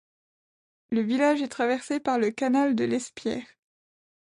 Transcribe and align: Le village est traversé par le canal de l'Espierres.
Le 0.89 1.01
village 1.01 1.43
est 1.43 1.47
traversé 1.47 1.99
par 1.99 2.17
le 2.17 2.31
canal 2.31 2.73
de 2.73 2.85
l'Espierres. 2.85 3.45